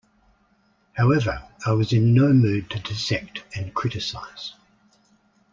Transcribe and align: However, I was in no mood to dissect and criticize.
However, 0.93 1.47
I 1.63 1.73
was 1.73 1.93
in 1.93 2.15
no 2.15 2.33
mood 2.33 2.71
to 2.71 2.79
dissect 2.79 3.43
and 3.55 3.71
criticize. 3.71 4.55